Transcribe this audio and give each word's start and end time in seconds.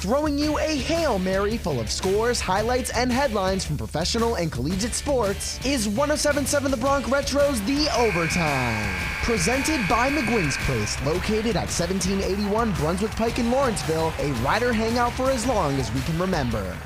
throwing 0.00 0.38
you 0.38 0.58
a 0.58 0.76
Hail 0.76 1.18
Mary 1.18 1.56
full 1.56 1.80
of 1.80 1.90
scores, 1.90 2.40
highlights, 2.40 2.90
and 2.90 3.10
headlines 3.10 3.64
from 3.64 3.76
professional 3.76 4.36
and 4.36 4.52
collegiate 4.52 4.94
sports 4.94 5.58
is 5.66 5.88
1077 5.88 6.70
The 6.70 6.76
Bronx 6.76 7.08
Retro's 7.08 7.60
The 7.62 7.88
Overtime. 7.98 8.94
Presented 9.22 9.86
by 9.88 10.08
McGuinn's 10.08 10.56
Place, 10.58 10.96
located 11.04 11.56
at 11.56 11.66
1781 11.66 12.72
Brunswick 12.74 13.10
Pike 13.12 13.40
in 13.40 13.50
Lawrenceville, 13.50 14.12
a 14.20 14.32
rider 14.44 14.72
hangout 14.72 15.12
for 15.14 15.30
as 15.30 15.44
long 15.46 15.74
as 15.80 15.92
we 15.92 16.00
can 16.02 16.18
remember. 16.18 16.76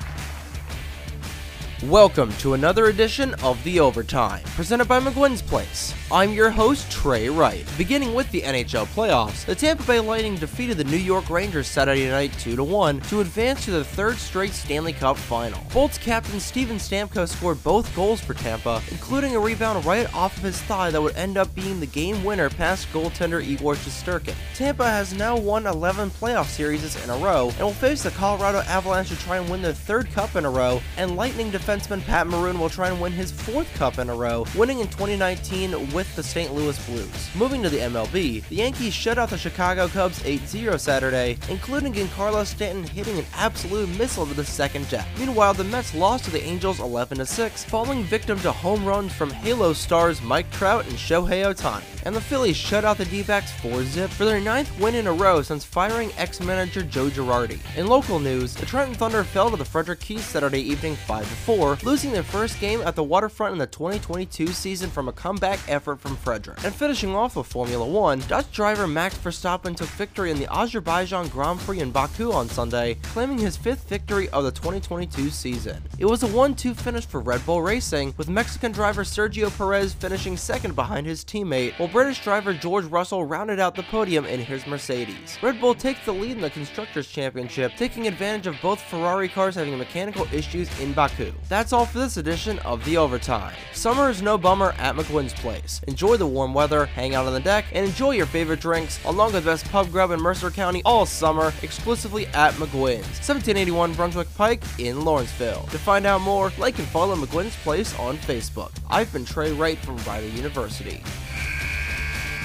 Welcome 1.89 2.33
to 2.35 2.55
another 2.55 2.87
edition 2.87 3.35
of 3.43 3.61
The 3.65 3.81
Overtime, 3.81 4.45
presented 4.55 4.87
by 4.87 5.01
McGuinn's 5.01 5.43
Place. 5.43 5.93
I'm 6.13 6.31
your 6.31 6.49
host, 6.49 6.89
Trey 6.93 7.29
Wright. 7.29 7.67
Beginning 7.77 8.15
with 8.15 8.31
the 8.31 8.43
NHL 8.43 8.87
playoffs, 8.95 9.45
the 9.47 9.57
Tampa 9.57 9.83
Bay 9.83 9.99
Lightning 9.99 10.37
defeated 10.37 10.77
the 10.77 10.85
New 10.85 10.97
York 10.97 11.29
Rangers 11.29 11.67
Saturday 11.67 12.09
night 12.09 12.31
2-1 12.35 13.09
to 13.09 13.21
advance 13.21 13.65
to 13.65 13.73
the 13.73 13.83
third 13.83 14.17
straight 14.17 14.53
Stanley 14.53 14.93
Cup 14.93 15.17
final. 15.17 15.59
Bolts 15.73 15.99
captain 15.99 16.39
Steven 16.39 16.77
Stamkos 16.77 17.31
scored 17.31 17.61
both 17.65 17.93
goals 17.97 18.21
for 18.21 18.35
Tampa, 18.35 18.81
including 18.93 19.35
a 19.35 19.41
rebound 19.41 19.85
right 19.85 20.13
off 20.15 20.37
of 20.37 20.45
his 20.45 20.63
thigh 20.63 20.91
that 20.91 21.03
would 21.03 21.17
end 21.17 21.37
up 21.37 21.53
being 21.53 21.81
the 21.81 21.87
game 21.87 22.23
winner 22.23 22.49
past 22.49 22.93
goaltender 22.93 23.43
Igor 23.43 23.75
Shesterkin. 23.75 24.37
Tampa 24.55 24.89
has 24.89 25.15
now 25.15 25.37
won 25.37 25.67
11 25.67 26.11
playoff 26.11 26.47
series 26.47 27.03
in 27.03 27.11
a 27.11 27.17
row 27.17 27.49
and 27.49 27.63
will 27.63 27.73
face 27.73 28.05
the 28.05 28.11
Colorado 28.11 28.61
Avalanche 28.69 29.09
to 29.09 29.17
try 29.17 29.39
and 29.39 29.51
win 29.51 29.63
their 29.63 29.73
third 29.73 30.09
cup 30.13 30.37
in 30.37 30.45
a 30.45 30.51
row, 30.51 30.81
and 30.97 31.17
Lightning 31.17 31.51
defense 31.51 31.72
defenseman 31.73 32.05
Pat 32.05 32.27
Maroon 32.27 32.59
will 32.59 32.69
try 32.69 32.89
and 32.89 33.01
win 33.01 33.13
his 33.13 33.33
fourth 33.33 33.73
cup 33.75 33.99
in 33.99 34.11
a 34.11 34.15
row, 34.15 34.45
winning 34.55 34.81
in 34.81 34.89
2019 34.89 35.93
with 35.93 36.15
the 36.17 36.23
St. 36.23 36.53
Louis 36.53 36.87
Blues. 36.87 37.31
Moving 37.35 37.63
to 37.63 37.71
the 37.71 37.79
MLB, 37.79 38.47
the 38.49 38.57
Yankees 38.57 38.93
shut 38.93 39.17
out 39.17 39.31
the 39.31 39.39
Chicago 39.39 39.89
Cubs 39.89 40.23
8-0 40.23 40.79
Saturday, 40.79 41.39
including 41.49 41.95
Giancarlo 41.95 42.45
Stanton 42.45 42.85
hitting 42.85 43.19
an 43.19 43.25
absolute 43.35 43.89
missile 43.97 44.27
to 44.27 44.35
the 44.35 44.45
second 44.45 44.89
deck. 44.91 45.07
Meanwhile, 45.19 45.55
the 45.55 45.65
Mets 45.65 45.95
lost 45.95 46.25
to 46.27 46.31
the 46.31 46.43
Angels 46.43 46.79
11-6, 46.79 47.65
falling 47.65 48.05
victim 48.05 48.39
to 48.41 48.53
home 48.53 48.85
runs 48.85 49.13
from 49.13 49.31
Halo 49.31 49.73
stars 49.73 50.21
Mike 50.21 50.51
Trout 50.51 50.85
and 50.87 50.99
Shohei 50.99 51.45
Ohtani. 51.45 51.92
And 52.05 52.15
the 52.15 52.21
Phillies 52.21 52.57
shut 52.57 52.85
out 52.85 52.99
the 52.99 53.05
D-backs 53.05 53.53
4-zip 53.53 54.11
for 54.11 54.25
their 54.25 54.41
ninth 54.41 54.71
win 54.81 54.95
in 54.95 55.07
a 55.07 55.13
row 55.13 55.43
since 55.43 55.65
firing 55.65 56.11
ex-manager 56.17 56.83
Joe 56.83 57.09
Girardi. 57.09 57.59
In 57.77 57.87
local 57.87 58.19
news, 58.19 58.55
the 58.55 58.67
Trenton 58.67 58.95
Thunder 58.95 59.25
fell 59.25 59.51
to 59.51 59.57
the 59.57 59.65
Frederick 59.65 60.01
Keys 60.01 60.25
Saturday 60.25 60.61
evening 60.61 60.97
5-4 61.07 61.83
losing 61.83 62.13
their 62.13 62.23
first 62.23 62.61
game 62.61 62.81
at 62.83 62.97
the 62.97 63.05
waterfront 63.05 63.53
in 63.53 63.59
the 63.59 63.67
2022 63.67 64.49
season 64.49 64.91
from 64.91 65.09
a 65.09 65.13
comeback 65.13 65.61
effort 65.69 66.01
from 66.01 66.17
Frederick. 66.17 66.63
And 66.65 66.75
finishing 66.75 67.15
off 67.15 67.37
with 67.37 67.47
Formula 67.47 67.87
1, 67.87 68.21
Dutch 68.29 68.51
driver 68.53 68.87
Max 68.87 69.17
Verstappen 69.19 69.77
took 69.77 69.89
victory 69.89 70.31
in 70.31 70.39
the 70.39 70.53
Azerbaijan 70.53 71.29
Grand 71.29 71.61
Prix 71.61 71.81
in 71.81 71.91
Baku 71.91 72.33
on 72.33 72.49
Sunday, 72.49 72.97
claiming 73.03 73.39
his 73.39 73.57
fifth 73.57 73.89
victory 73.89 74.29
of 74.31 74.45
the 74.45 74.51
2022 74.51 75.31
season. 75.31 75.83
It 75.99 76.07
was 76.07 76.23
a 76.23 76.29
1-2 76.29 76.77
finish 76.77 77.07
for 77.07 77.21
Red 77.21 77.45
Bull 77.47 77.63
Racing, 77.63 78.15
with 78.17 78.29
Mexican 78.29 78.73
driver 78.73 79.05
Sergio 79.05 79.57
Perez 79.57 79.95
finishing 79.95 80.37
second 80.37 80.75
behind 80.75 81.07
his 81.07 81.25
teammate, 81.25 81.79
while 81.79 81.89
British 81.93 82.25
driver 82.25 82.55
George 82.55 82.87
Russell 82.87 83.23
rounded 83.23 83.61
out 83.61 83.75
the 83.75 83.83
podium 83.83 84.25
in 84.25 84.41
his 84.41 84.67
Mercedes. 84.67 85.37
Red 85.43 85.61
Bull 85.61 85.75
takes 85.75 86.03
the 86.07 86.13
lead 86.13 86.31
in 86.31 86.41
the 86.41 86.49
Constructors' 86.49 87.07
Championship, 87.07 87.73
taking 87.77 88.07
advantage 88.07 88.47
of 88.47 88.57
both 88.63 88.81
Ferrari 88.81 89.29
cars 89.29 89.57
having 89.57 89.77
mechanical 89.77 90.27
issues 90.33 90.71
in 90.81 90.95
Baku. 90.95 91.31
That's 91.51 91.75
all 91.75 91.85
for 91.85 91.99
this 91.99 92.17
edition 92.17 92.59
of 92.61 92.83
The 92.87 92.97
Overtime. 92.97 93.55
Summer 93.75 94.09
is 94.09 94.23
no 94.23 94.39
bummer 94.39 94.75
at 94.79 94.97
McGuinn's 94.97 95.35
Place. 95.35 95.83
Enjoy 95.87 96.17
the 96.17 96.27
warm 96.27 96.55
weather, 96.55 96.87
hang 96.87 97.15
out 97.15 97.27
on 97.27 97.35
the 97.35 97.41
deck, 97.41 97.67
and 97.75 97.85
enjoy 97.85 98.13
your 98.13 98.25
favorite 98.25 98.61
drinks 98.61 98.99
along 99.05 99.35
with 99.35 99.45
the 99.45 99.51
best 99.51 99.71
pub 99.71 99.91
grub 99.93 100.13
in 100.13 100.21
Mercer 100.21 100.51
County 100.51 100.81
all 100.87 101.05
summer 101.05 101.53
exclusively 101.61 102.27
at 102.29 102.55
McGuinn's, 102.55 103.21
1781 103.21 103.93
Brunswick 103.93 104.35
Pike 104.35 104.63
in 104.79 105.05
Lawrenceville. 105.05 105.69
To 105.71 105.79
find 105.79 106.07
out 106.07 106.23
more, 106.23 106.53
like 106.57 106.79
and 106.79 106.89
follow 106.89 107.17
McGuinn's 107.17 107.57
Place 107.57 107.95
on 107.99 108.17
Facebook. 108.17 108.73
I've 108.89 109.13
been 109.13 109.27
Trey 109.27 109.53
Wright 109.53 109.79
from 109.79 109.99
Rider 109.99 110.29
University. 110.29 111.03